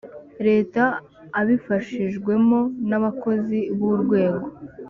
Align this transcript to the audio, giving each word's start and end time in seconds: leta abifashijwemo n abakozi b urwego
leta 0.47 0.83
abifashijwemo 1.39 2.59
n 2.89 2.91
abakozi 2.99 3.59
b 3.77 3.79
urwego 3.91 4.45